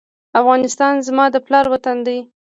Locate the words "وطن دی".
1.73-2.19